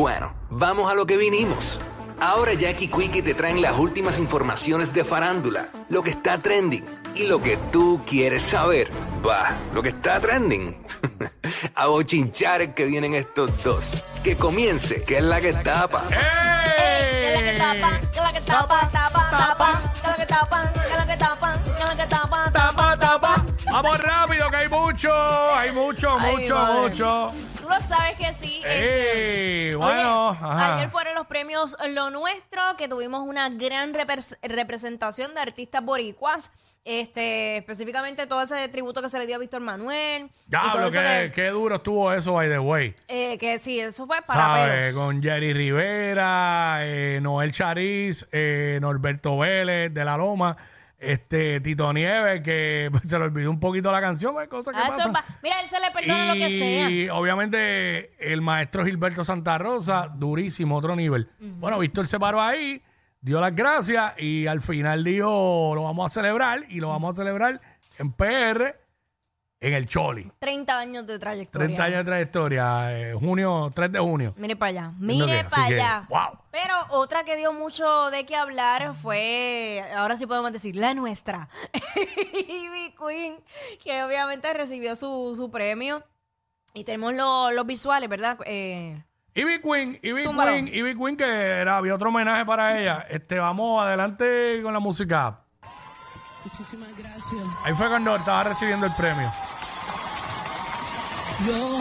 [0.00, 1.78] Bueno, vamos a lo que vinimos.
[2.20, 6.82] Ahora Jackie Quickie te traen las últimas informaciones de farándula, lo que está trending
[7.14, 8.90] y lo que tú quieres saber.
[9.22, 10.74] Va, lo que está trending.
[11.74, 14.02] a bochinchar que vienen estos dos.
[14.24, 16.02] Que comience, que es la que tapa.
[16.08, 17.10] ¡Ey!
[17.10, 18.00] ¿Qué es la que tapa?
[18.00, 18.90] ¿Qué es la que tapa?
[18.90, 19.82] Tapa, tapa.
[19.92, 20.72] ¿Qué es la que tapa?
[20.72, 21.58] ¿Qué es la que tapa?
[21.62, 22.50] ¿Qué es la que tapa?
[22.50, 23.44] Tapa, tapa.
[23.70, 26.80] Vamos rápido, que hay mucho, hay mucho, Ay, mucho, madre.
[26.88, 27.30] mucho.
[27.70, 28.60] Lo sabes que sí.
[28.64, 29.76] este.
[29.76, 30.76] Bueno, Oye, ajá.
[30.76, 36.50] ayer fueron los premios Lo Nuestro, que tuvimos una gran repres- representación de artistas boricuas.
[36.84, 40.24] Este, específicamente todo ese tributo que se le dio a Víctor Manuel.
[40.24, 42.94] y todo Diablo, eso qué, que, qué duro estuvo eso, by the way.
[43.08, 44.88] eh, que sí, eso fue para ¿Sabes?
[44.88, 44.94] pelos.
[44.94, 50.56] Con Jerry Rivera, eh, Noel Chariz, eh, Norberto Vélez de la Loma,
[51.00, 54.88] este Tito Nieves, que se le olvidó un poquito la canción, hay cosas que Ah,
[54.88, 55.14] eso pasan.
[55.14, 56.90] va- Mira, él se le perdona lo que sea.
[56.90, 61.28] Y obviamente el maestro Gilberto Santa Rosa, durísimo, otro nivel.
[61.38, 62.82] Bueno, Víctor se paró ahí,
[63.20, 67.22] dio las gracias y al final dijo, lo vamos a celebrar y lo vamos a
[67.22, 67.60] celebrar
[67.98, 68.76] en PR,
[69.62, 70.30] en el Choli.
[70.38, 71.66] 30 años de trayectoria.
[71.66, 74.32] 30 años de trayectoria, eh, junio, 3 de junio.
[74.36, 76.06] Mire para allá, mire para que, allá.
[76.08, 76.38] wow.
[76.50, 81.48] Pero otra que dio mucho de qué hablar fue, ahora sí podemos decir, la nuestra.
[82.48, 83.36] Ivy Queen,
[83.82, 86.02] que obviamente recibió su, su premio.
[86.72, 88.38] Y tenemos lo- los visuales, ¿verdad?
[88.46, 89.02] Eh,
[89.34, 90.52] Ivy Queen, Ivy Zúmbalo.
[90.52, 93.04] Queen, Ivy Queen, que era, había otro homenaje para ella.
[93.10, 95.40] Este, vamos adelante con la música.
[96.44, 97.42] Muchísimas gracias.
[97.64, 99.30] Ahí fue cuando estaba recibiendo el premio.
[101.46, 101.80] Yo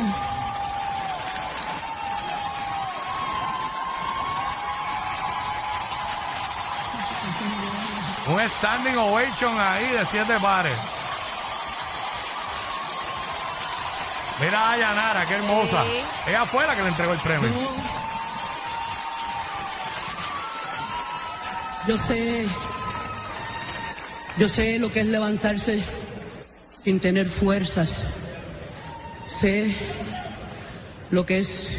[8.30, 10.78] Un standing ovation ahí de siete pares.
[14.40, 15.84] Mira a Yanara, qué hermosa.
[15.84, 16.30] Sí.
[16.30, 17.50] Ella fue la que le entregó el premio.
[21.88, 22.48] Yo sé,
[24.38, 25.84] yo sé lo que es levantarse
[26.84, 28.09] sin tener fuerzas.
[29.30, 29.74] Sé
[31.12, 31.72] lo que es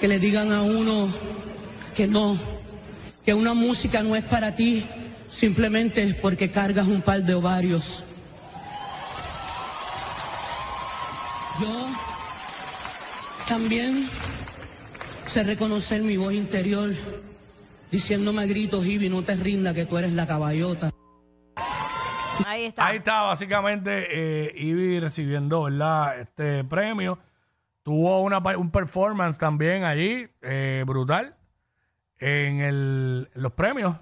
[0.00, 1.14] que le digan a uno
[1.94, 2.38] que no,
[3.24, 4.84] que una música no es para ti
[5.30, 8.04] simplemente porque cargas un par de ovarios.
[11.60, 11.86] Yo
[13.48, 14.08] también
[15.26, 16.94] sé reconocer mi voz interior
[17.90, 20.95] diciéndome a gritos, Ivy, no te rinda que tú eres la caballota.
[22.44, 22.86] Ahí está.
[22.86, 26.20] Ahí está, básicamente, eh, Ivy recibiendo, ¿verdad?
[26.20, 27.18] Este premio.
[27.82, 31.36] Tuvo una, un performance también allí, eh, brutal,
[32.18, 33.96] en, el, en los premios.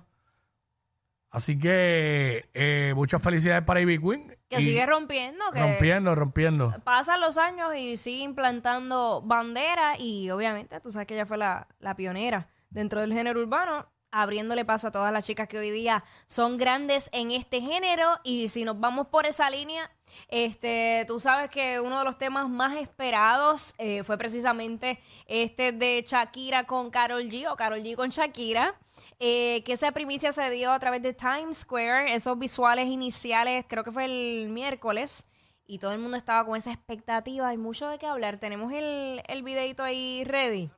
[1.35, 4.37] Así que eh, muchas felicidades para Ivy Queen.
[4.49, 6.75] que sigue rompiendo, que rompiendo, rompiendo.
[6.85, 11.67] pasan los años y sigue implantando bandera y obviamente tú sabes que ella fue la,
[11.81, 13.87] la pionera dentro del género urbano,
[14.23, 18.49] abriéndole paso a todas las chicas que hoy día son grandes en este género y
[18.49, 19.91] si nos vamos por esa línea,
[20.29, 26.05] este, tú sabes que uno de los temas más esperados eh, fue precisamente este de
[26.07, 28.75] Shakira con Carol G o Carol G con Shakira.
[29.21, 33.85] eh, que esa primicia se dio a través de Times Square, esos visuales iniciales, creo
[33.85, 35.27] que fue el miércoles,
[35.67, 37.49] y todo el mundo estaba con esa expectativa.
[37.49, 38.39] Hay mucho de qué hablar.
[38.39, 40.71] Tenemos el, el videito ahí ready.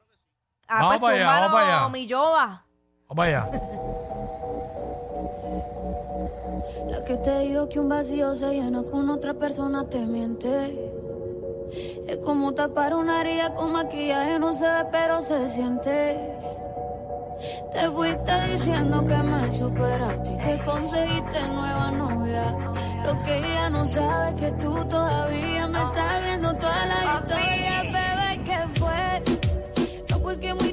[0.69, 1.89] Ah, Vamos pues para allá, vamos zúmbalo, para allá.
[1.89, 2.66] mi Yoba.
[3.09, 3.49] Vamos allá.
[6.89, 10.91] La que te dijo que un vacío se llena con otra persona te miente.
[12.09, 16.37] Es como tapar una herida con maquillaje, no se ve, pero se siente.
[17.73, 22.57] Te fuiste diciendo que me superaste y te conseguiste nueva novia.
[23.05, 27.83] Lo que ella no sabe es que tú todavía me estás viendo toda la historia,
[27.83, 29.23] bebé, ¿qué fue?
[30.11, 30.73] No, pues que muy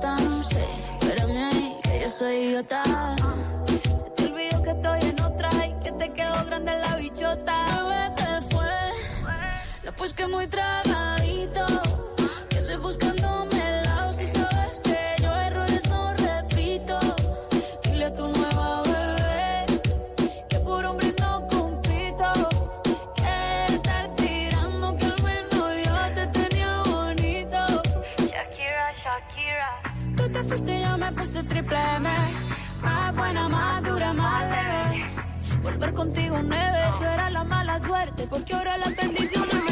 [2.11, 2.83] soy idiota.
[3.67, 7.55] Se te olvidó que estoy en otra y que te quedó grande la bichota.
[7.75, 8.65] Bebé, te fue.
[9.85, 11.00] No, pues que muy traga.
[31.71, 35.05] Más buena, más dura, más leve.
[35.63, 39.70] Volver contigo nueve, tú eras la mala suerte, porque ahora las bendiciones me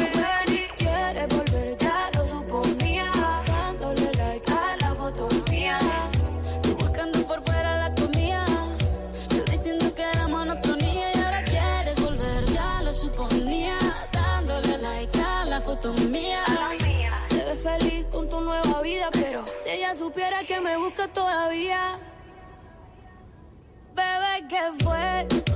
[20.90, 21.98] supiera que me busca todavía.
[23.94, 25.49] Bebé, ¿qué fue?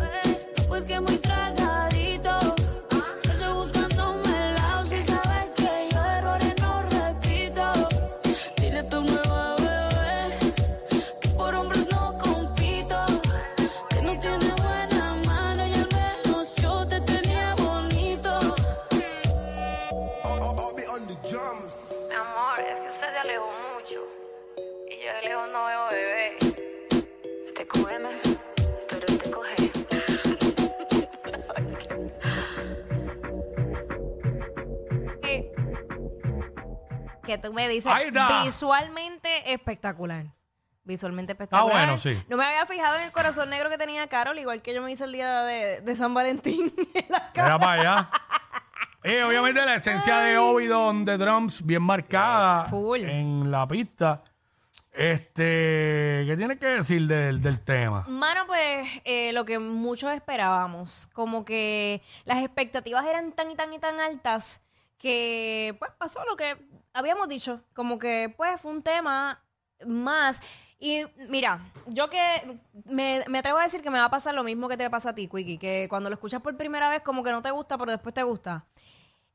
[37.24, 37.92] Que tú me dices
[38.44, 40.26] visualmente espectacular.
[40.84, 41.74] Visualmente espectacular.
[41.74, 42.22] bueno, sí.
[42.28, 44.92] No me había fijado en el corazón negro que tenía Carol, igual que yo me
[44.92, 47.48] hice el día de, de San Valentín en la cara.
[47.48, 48.10] Era para allá.
[49.02, 53.00] Eh, obviamente la esencia de Ovidon de drums bien marcada Full.
[53.04, 54.22] en la pista.
[54.92, 58.04] Este, ¿qué tienes que decir del, del tema?
[58.08, 63.72] Mano, pues eh, lo que muchos esperábamos, como que las expectativas eran tan y tan
[63.72, 64.62] y tan altas
[64.96, 66.56] que pues pasó lo que
[66.94, 69.42] habíamos dicho, como que pues fue un tema
[69.86, 70.40] más.
[70.78, 72.18] Y mira, yo que
[72.84, 75.10] me, me atrevo a decir que me va a pasar lo mismo que te pasa
[75.10, 77.76] a ti, Quickie, que cuando lo escuchas por primera vez como que no te gusta,
[77.78, 78.66] pero después te gusta.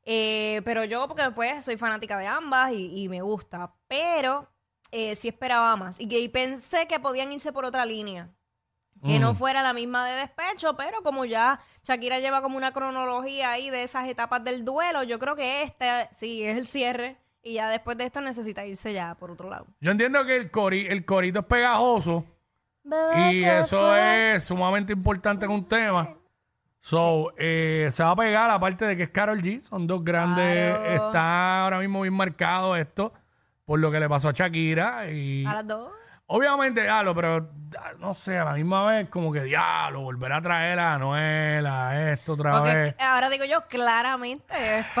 [0.04, 4.48] Eh, pero yo, porque pues soy fanática de ambas y, y me gusta, pero
[4.90, 6.00] eh, sí esperaba más.
[6.00, 8.30] Y, que- y pensé que podían irse por otra línea.
[9.02, 13.50] Que no fuera la misma de despecho, pero como ya Shakira lleva como una cronología
[13.50, 17.16] ahí de esas etapas del duelo, yo creo que este sí es el cierre.
[17.42, 19.66] Y ya después de esto necesita irse ya por otro lado.
[19.80, 22.24] Yo entiendo que el, cori, el corito es pegajoso
[22.84, 24.34] y ¿qué eso fue?
[24.36, 26.14] es sumamente importante en un tema.
[26.82, 30.76] So, eh, se va a pegar, aparte de que es Carol G, son dos grandes,
[30.78, 31.06] Claro.
[31.06, 33.12] está ahora mismo bien marcado esto
[33.66, 35.92] por lo que le pasó a Shakira y A las dos.
[36.26, 40.40] obviamente, diablo, pero ah, no sé, a la misma vez como que diablo, volver a
[40.40, 42.96] traer a Noel, a esto otra Porque vez.
[42.98, 44.86] ahora digo yo, claramente es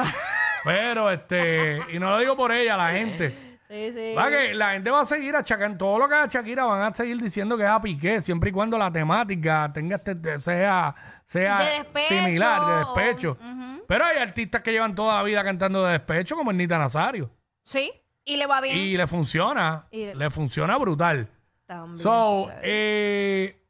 [0.64, 3.48] Pero este, y no lo digo por ella, la gente.
[3.68, 4.14] Sí, sí.
[4.18, 6.94] Va que la gente va a seguir achacando todo lo que haga Shakira van a
[6.94, 10.92] seguir diciendo que es a Piqué, siempre y cuando la temática tenga este, sea,
[11.24, 13.38] sea De despecho, similar, de o- despecho.
[13.86, 17.30] Pero hay artistas que llevan toda la vida cantando de despecho, como Nita Nazario.
[17.62, 17.92] Sí,
[18.24, 18.76] y le va bien.
[18.76, 21.28] Y le funciona, Y- le funciona brutal.
[21.66, 22.60] También So, sucede.
[22.64, 23.62] eh,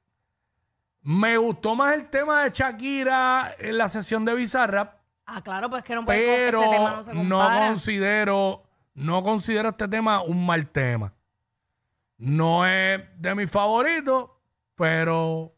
[1.03, 4.95] me gustó más el tema de Shakira en la sesión de Bizarrap,
[5.27, 7.67] ah, claro, pues que no puede pero ese tema no se no compara.
[7.69, 8.63] considero,
[8.95, 11.13] no considero este tema un mal tema.
[12.19, 14.31] No es de mis favoritos,
[14.75, 15.55] pero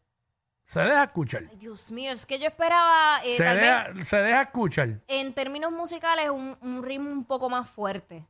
[0.65, 1.43] se deja escuchar.
[1.49, 3.65] Ay, Dios mío, es que yo esperaba eh, se, tal vez
[3.95, 4.89] deja, se deja escuchar.
[5.07, 8.25] en términos musicales un, un ritmo un poco más fuerte.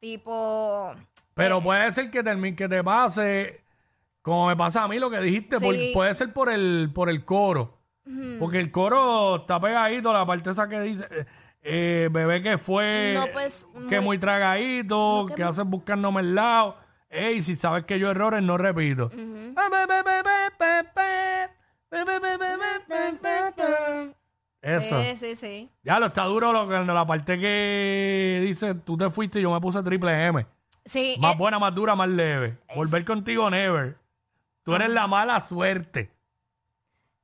[0.00, 0.94] Tipo.
[1.34, 3.64] Pero eh, puede ser que termine, que te pase,
[4.22, 5.90] como me pasa a mí lo que dijiste, por- Sí.
[5.94, 7.77] puede ser por el, por el coro.
[8.38, 11.24] Porque el coro está pegadito, la parte esa que dice, eh,
[11.62, 16.76] eh, bebé que fue, No, pues, que muy- muy tragadito, que haces buscándome el lado.
[17.10, 19.10] Ey, si sabes que yo errores, no repito.
[24.60, 25.00] Eso.
[25.02, 25.70] Sí, sí, sí.
[25.82, 29.52] Ya lo está duro lo, que- la parte que dice, tú te fuiste y yo
[29.52, 30.46] me puse triple M.
[30.84, 32.58] Sí, Más eh, buena, más dura, más leve.
[32.74, 33.96] Volver contigo, never.
[34.64, 36.10] Tú eres la mala suerte.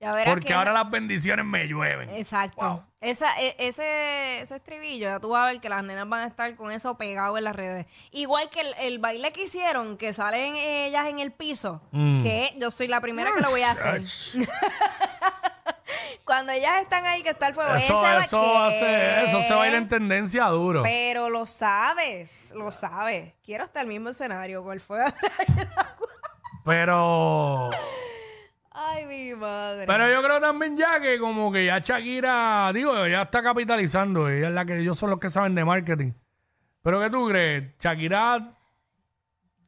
[0.05, 2.11] Ya verás Porque que ahora las bendiciones me llueven.
[2.11, 2.61] Exacto.
[2.61, 2.83] Wow.
[3.01, 6.27] Esa, e- ese, ese estribillo, ya tú vas a ver que las nenas van a
[6.27, 7.87] estar con eso pegado en las redes.
[8.13, 12.23] Igual que el, el baile que hicieron, que salen ellas en el piso, Mm.
[12.23, 14.03] que yo soy la primera que lo voy a hacer.
[16.25, 19.25] Cuando ellas están ahí que está el fuego, Eso, ese eso, va- hace- ¿qué?
[19.29, 20.83] eso se va a ir en tendencia duro.
[20.83, 23.35] Pero lo sabes, lo sabes.
[23.45, 25.07] Quiero estar el mismo escenario con el fuego.
[26.65, 27.71] Pero
[29.87, 34.29] Pero yo creo también ya que como que ya Shakira, digo, ya está capitalizando.
[34.29, 36.13] Ella es la que ellos son los que saben de marketing.
[36.83, 37.79] Pero ¿qué tú crees?
[37.79, 38.57] Shakira,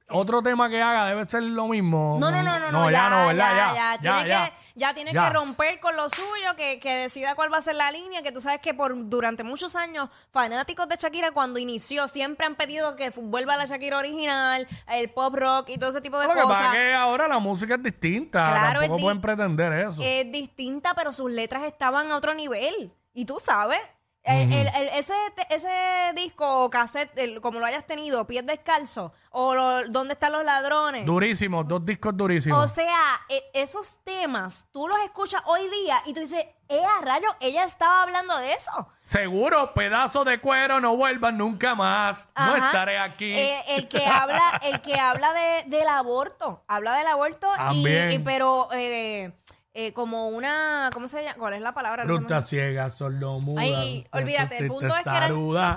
[0.09, 2.19] otro tema que haga debe ser lo mismo.
[2.21, 3.57] No, no, no, no, no, ya, no, ¿verdad?
[3.57, 4.45] ya, Ya, ya, ya, tiene, ya.
[4.47, 7.75] Que, ya tiene que romper con lo suyo, que, que decida cuál va a ser
[7.77, 12.09] la línea, que tú sabes que por durante muchos años fanáticos de Shakira cuando inició
[12.09, 16.19] siempre han pedido que vuelva la Shakira original, el pop rock y todo ese tipo
[16.19, 16.73] de cosas.
[16.73, 18.45] que ahora la música es distinta.
[18.45, 20.03] Claro, Tampoco es pueden pretender eso.
[20.03, 22.93] es distinta, pero sus letras estaban a otro nivel.
[23.13, 23.81] Y tú sabes,
[24.27, 25.15] el- el- el- ese,
[25.51, 30.45] ese disco o cassette, como lo hayas tenido, Pies Descalzo, o lo- ¿Dónde están los
[30.45, 31.05] ladrones?
[31.07, 32.65] Durísimo, dos discos durísimos.
[32.65, 37.05] O sea, e- esos temas, tú los escuchas hoy día y tú dices, ¡eh, a
[37.05, 37.29] rayo!
[37.41, 38.89] Ella estaba hablando de eso.
[39.03, 42.27] Seguro, pedazo de cuero, no vuelvan nunca más.
[42.37, 42.67] No Ajá.
[42.67, 43.33] estaré aquí.
[43.33, 48.13] Eh, el que habla, el que habla de, del aborto, habla del aborto y, También.
[48.13, 49.33] y- pero eh,
[49.79, 51.37] eh, como una, ¿cómo se llama?
[51.39, 52.05] ¿Cuál es la palabra?
[52.05, 53.61] No se me- Bruta ciega, solo muda.
[53.61, 55.33] Ay, olvídate, el punto es que eran,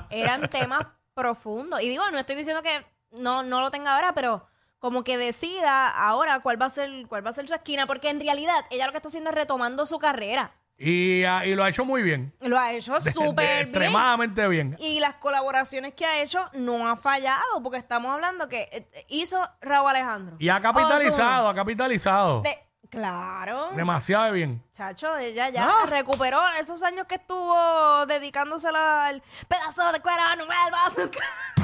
[0.09, 1.81] eran temas profundos.
[1.81, 4.45] Y digo, no estoy diciendo que no, no lo tenga ahora, pero
[4.79, 8.09] como que decida ahora cuál va a ser, cuál va a ser su esquina, porque
[8.09, 10.51] en realidad ella lo que está haciendo es retomando su carrera.
[10.81, 12.33] Y, ah, y lo ha hecho muy bien.
[12.39, 13.59] Lo ha hecho súper bien.
[13.67, 14.77] Extremadamente bien.
[14.79, 19.45] Y las colaboraciones que ha hecho no ha fallado, porque estamos hablando que eh, hizo
[19.59, 20.37] Raúl Alejandro.
[20.39, 22.41] Y ha capitalizado, ha capitalizado.
[22.43, 22.57] De-
[22.89, 23.69] claro.
[23.75, 24.63] Demasiado bien.
[24.73, 25.85] Chacho, ella ya Ah.
[25.85, 31.11] recuperó esos años que estuvo dedicándosela al pedazo de cuero, no vuelvas.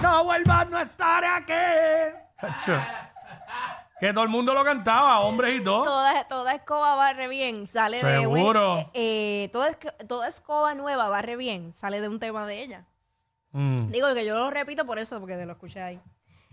[0.01, 2.17] No vuelvas, no estaré aquí.
[2.39, 2.79] Chacho.
[3.99, 5.83] Que todo el mundo lo cantaba, hombres y todo.
[5.83, 8.77] Toda, toda escoba barre bien, sale de Seguro.
[8.79, 12.85] eh, eh, toda, esc- toda escoba nueva barre bien, sale de un tema de ella.
[13.51, 13.91] Mm.
[13.91, 16.01] Digo que yo lo repito por eso, porque te lo escuché ahí.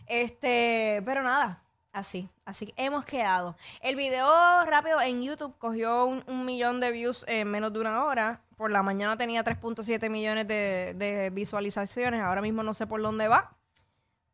[0.07, 1.62] Este, pero nada,
[1.93, 3.57] así, así que hemos quedado.
[3.81, 8.05] El video rápido en YouTube cogió un, un millón de views en menos de una
[8.05, 8.41] hora.
[8.57, 12.21] Por la mañana tenía 3.7 millones de, de visualizaciones.
[12.23, 13.57] Ahora mismo no sé por dónde va.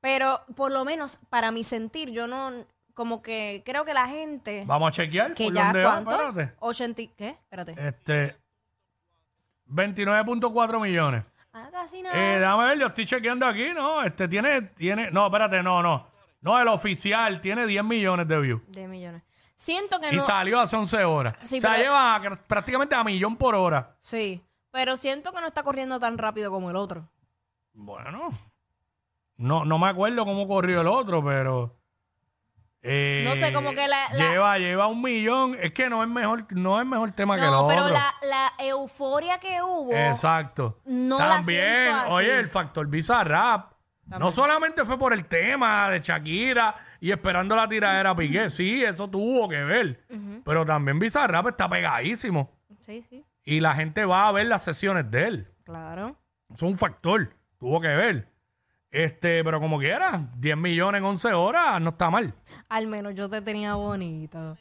[0.01, 2.53] Pero por lo menos para mi sentir, yo no,
[2.95, 5.35] como que creo que la gente Vamos a chequear.
[5.35, 6.55] que por ya dónde va, cuánto, espérate.
[6.61, 7.29] 80, y- ¿qué?
[7.31, 7.75] Espérate.
[7.89, 8.37] Este.
[9.67, 11.25] 29.4 millones.
[11.53, 12.17] Ah, casi nada.
[12.17, 14.03] Eh, déjame ver, yo estoy chequeando aquí, ¿no?
[14.03, 16.07] Este tiene, tiene, no, espérate, no, no.
[16.41, 18.63] No, el oficial tiene 10 millones de views.
[18.69, 19.23] de millones.
[19.57, 20.25] Siento que Y no.
[20.25, 21.37] salió hace 11 horas.
[21.43, 23.97] Sí, o sea, pero- lleva prácticamente a millón por hora.
[23.99, 24.41] Sí,
[24.71, 27.09] pero siento que no está corriendo tan rápido como el otro.
[27.73, 28.39] Bueno.
[29.37, 31.75] No, no me acuerdo cómo corrió el otro, pero.
[32.83, 35.57] eh, No sé, como que la- la- Lleva, lleva un millón.
[35.61, 37.69] Es que no es mejor, no es mejor tema que el No, otro.
[37.77, 39.93] pero la, la euforia que hubo.
[39.93, 40.79] Exacto.
[40.85, 42.13] No la También, siento así.
[42.13, 43.73] oye, el factor Bizarrap.
[44.19, 48.83] No solamente fue por el tema de Shakira y esperando la tiradera a Piqué, sí,
[48.83, 50.01] eso tuvo que ver.
[50.45, 52.51] Pero también Bizarrap está pegadísimo.
[52.81, 55.49] Sí, sí, Y la gente va a ver las sesiones de él.
[55.65, 56.17] claro.
[56.55, 57.29] Es un factor.
[57.59, 58.29] Tuvo que ver.
[58.91, 62.33] Este, pero como quiera, 10 millones en 11 horas no está mal.
[62.71, 64.57] Al menos yo te tenía bonito.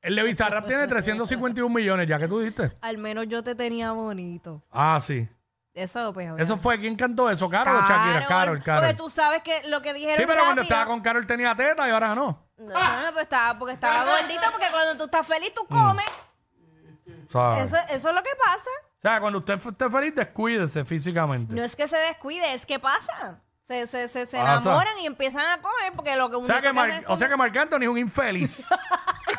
[0.00, 2.72] El de Bizarrap tiene 351 millones, ya que tú diste.
[2.80, 4.62] Al menos yo te tenía bonito.
[4.70, 5.28] Ah, sí.
[5.74, 6.30] Eso, pues.
[6.38, 7.48] Eso fue, ¿quién cantó eso?
[7.50, 8.26] ¿Carol o Shakira?
[8.28, 8.96] Carol, Porque Carol.
[8.96, 10.16] tú sabes que lo que dijeron.
[10.16, 12.46] Sí, pero cuando rápido- estaba con Carol tenía teta y ahora no.
[12.56, 12.66] No,
[13.02, 16.06] no, pues estaba, porque estaba gordito, porque cuando tú estás feliz, tú comes.
[17.30, 17.64] ¿sabes?
[17.64, 18.70] Eso, eso es lo que pasa.
[18.98, 21.52] O sea, cuando usted f- esté feliz, descuídese físicamente.
[21.52, 23.40] No es que se descuide, es que pasa.
[23.66, 24.62] Se, se, se, se Pasa.
[24.68, 27.28] enamoran y empiezan a comer porque lo que o uno sea, que Mar- o sea
[27.30, 28.64] que Marc Anthony es un infeliz.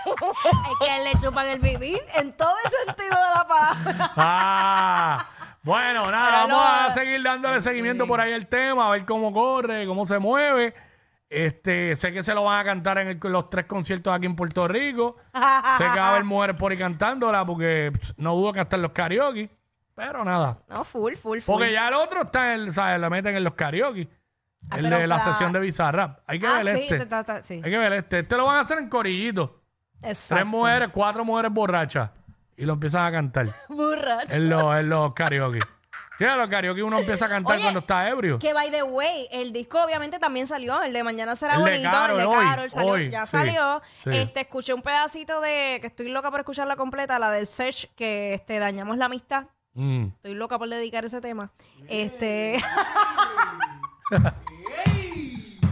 [0.06, 4.12] Es que le chupan el vivir en todo el sentido de la palabra.
[4.15, 5.30] ah,
[5.65, 9.34] bueno, nada, Pero vamos a seguir dándole seguimiento por ahí el tema, a ver cómo
[9.34, 10.74] corre, cómo se mueve.
[11.27, 14.36] Este, sé que se lo van a cantar en el- los tres conciertos aquí en
[14.36, 15.17] Puerto Rico.
[15.77, 18.75] sé que va a haber mujeres por ahí cantándola porque pss, no dudo que hasta
[18.75, 19.50] en los karaoke.
[19.95, 20.60] Pero nada.
[20.69, 21.53] No, full, full, full.
[21.55, 23.00] Porque ya el otro está en el, ¿sabes?
[23.00, 24.07] La meten en los karaoke.
[24.69, 26.19] Ah, el pero de la sesión de Bizarrap.
[26.27, 26.98] Hay que ah, ver sí, este.
[26.98, 27.62] se está- está- sí.
[27.63, 28.19] Hay que ver este.
[28.19, 29.62] Este lo van a hacer en corillito.
[30.03, 30.36] Exacto.
[30.36, 32.12] Tres mujeres, cuatro mujeres borrachas.
[32.58, 34.34] Y lo empiezan a cantar Borracho.
[34.34, 35.60] en los, en los karaoke.
[36.18, 38.40] Sí, en los karaoke uno empieza a cantar Oye, cuando está ebrio.
[38.40, 41.72] Que by the way, el disco obviamente también salió, el de Mañana será El de
[41.72, 43.82] bonito, Karol, el de hoy, Carol salió, hoy, ya sí, salió.
[44.04, 44.10] sí.
[44.14, 48.34] Este, escuché un pedacito de que estoy loca por escucharla completa, la del Sech, que
[48.34, 49.48] este dañamos la amistad.
[49.74, 50.06] Mm.
[50.16, 51.52] Estoy loca por dedicar ese tema.
[51.90, 52.64] Este,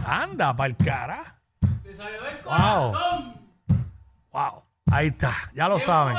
[0.06, 1.36] Anda, pa'l cara.
[2.44, 2.92] Wow.
[4.30, 4.62] Wow.
[4.92, 6.16] Ahí está, ya lo saben.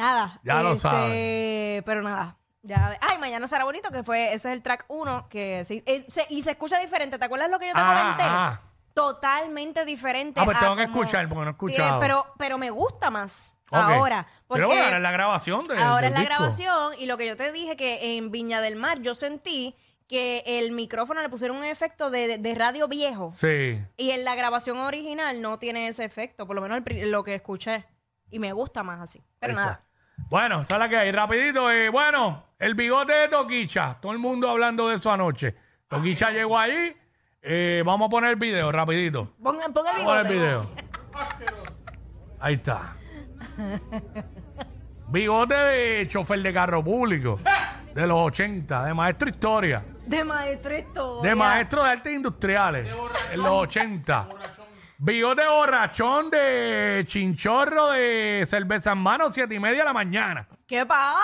[0.00, 0.40] Nada.
[0.44, 1.84] Ya lo este, saben.
[1.84, 2.36] Pero nada.
[2.62, 6.04] Ya, ay, mañana será bonito, que fue, ese es el track 1, que sí, eh,
[6.10, 7.18] se- y se escucha diferente.
[7.18, 8.22] ¿Te acuerdas lo que yo te Ah, comenté?
[8.26, 8.60] ah.
[8.92, 10.40] totalmente diferente.
[10.40, 12.00] Ah, pues a tengo que como- escuchar, porque no he escuchado.
[12.00, 13.78] pero, pero me gusta más Ok.
[13.78, 14.26] ahora.
[14.46, 16.34] Porque Pero ahora es la grabación de ahora del es la disco.
[16.34, 19.74] grabación y lo que yo te dije que en Viña del Mar yo sentí
[20.08, 23.80] que el micrófono le pusieron un efecto de, de- de radio viejo Sí.
[23.96, 27.22] y en la grabación original no tiene ese efecto, por lo menos el pri- lo
[27.24, 27.86] que escuché.
[28.28, 29.24] Y me gusta más así.
[29.38, 29.72] Pero Ahí nada.
[29.72, 29.84] está.
[30.28, 31.70] Bueno, sale que hay rapidito.
[31.70, 33.96] eh, bueno, el bigote de Toquicha.
[34.00, 35.54] Todo el mundo hablando de eso anoche.
[35.88, 36.96] Toquicha llegó ahí.
[37.42, 39.32] eh, vamos a poner el video rapidito.
[39.42, 40.70] Ponga, ponga el Vamos a poner el video.
[42.38, 42.94] Ahí está.
[45.08, 47.40] Bigote de chofer de carro público.
[47.94, 49.82] De los 80, de maestro historia.
[50.06, 51.22] De maestro esto.
[51.22, 52.88] De maestro de artes industriales.
[53.32, 54.28] En los 80.
[55.02, 60.46] Bigote borrachón de chinchorro de cerveza en mano, siete y media de la mañana.
[60.66, 61.16] ¿Qué pasa?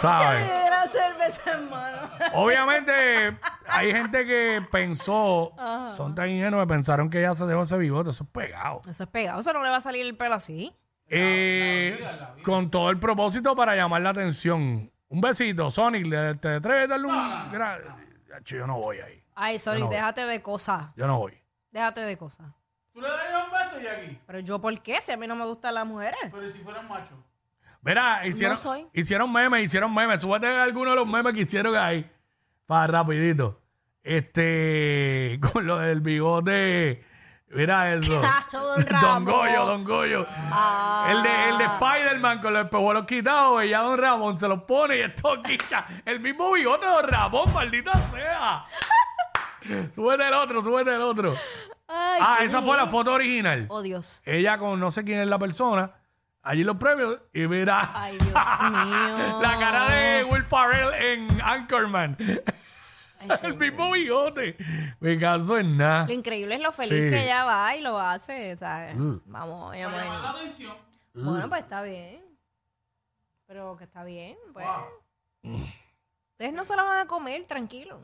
[0.00, 0.46] ¿Sabes?
[0.90, 1.98] Se cerveza en mano.
[2.32, 3.36] Obviamente,
[3.68, 5.52] hay gente que pensó,
[5.94, 8.80] son tan ingenuos que pensaron que ella se dejó ese bigote, eso es pegado.
[8.88, 10.74] Eso es pegado, eso no le va a salir el pelo así.
[11.08, 12.02] Eh,
[12.44, 14.90] con todo el propósito para llamar la atención.
[15.08, 17.14] Un besito, Sonic, le- te atreves a darle un.
[18.34, 19.22] Acho, Yo no voy ahí.
[19.34, 19.94] Ay, no voy.
[19.96, 20.86] déjate de cosas.
[20.96, 21.34] Yo no voy.
[21.70, 22.46] Déjate de cosas.
[22.92, 24.18] ¿Tú le darías un beso, Jackie?
[24.26, 24.96] Pero yo, ¿por qué?
[25.00, 26.18] Si a mí no me gustan las mujeres.
[26.30, 27.18] Pero ¿y si fueran machos?
[27.80, 28.86] Mira, hicieron, soy.
[28.92, 30.20] hicieron memes, hicieron memes.
[30.20, 32.08] Súbete algunos de los memes que hicieron ahí.
[32.66, 33.60] Para rapidito.
[34.02, 37.04] Este, con lo del bigote.
[37.48, 38.20] Mira eso.
[38.22, 39.24] Cacho, don Don Ramón.
[39.24, 40.26] Goyo, Don Goyo.
[40.28, 41.08] Ah.
[41.10, 44.62] El de, el de Spider-Man con los espejuelos quitados, y ya Don Ramón se los
[44.62, 45.86] pone y esto quita.
[46.04, 48.64] El mismo bigote de Don Ramón, maldita sea.
[49.94, 51.34] súbete el otro, súbete el otro.
[51.94, 53.66] Ay, ah, qué esa fue la foto original.
[53.68, 54.22] Oh, Dios.
[54.24, 55.90] Ella con no sé quién es la persona.
[56.42, 57.92] Allí los premios y mira.
[57.94, 59.40] Ay, Dios mío.
[59.40, 62.16] La cara de Will Farrell en Anchorman.
[62.18, 62.40] Ay,
[63.30, 63.58] el señor.
[63.58, 64.56] mismo bigote.
[65.00, 66.06] Me caso en nada.
[66.06, 67.10] Lo increíble es lo feliz Sí.
[67.10, 68.96] que ella va y lo hace, ¿sabes?
[69.26, 70.76] Vamos, llamar la muy- atención.
[71.14, 72.20] Bueno, pues está bien.
[73.46, 74.66] Pero que está bien, pues.
[76.32, 78.00] Ustedes no se la van a comer, tranquilo.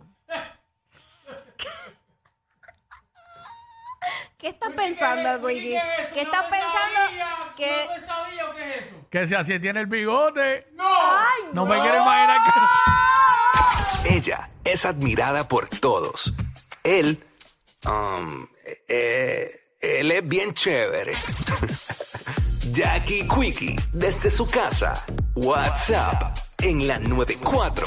[4.39, 5.71] ¿Qué estás pensando, Wiki?
[5.71, 6.15] ¿Qué es eso?
[6.15, 7.01] ¿Qué ¿Una estás pensando?
[7.57, 8.95] que ¿Una pesadilla o qué es eso?
[9.11, 10.69] Que si así tiene el bigote.
[10.75, 10.85] ¡No!
[11.55, 12.39] No me quiero imaginar
[14.05, 14.15] que.
[14.15, 16.33] Ella es admirada por todos.
[16.85, 17.21] Él,
[17.85, 18.47] um,
[18.87, 21.15] eh, él es bien chévere.
[22.71, 25.05] Jackie Quickie, desde su casa.
[25.35, 27.87] WhatsApp en la 94.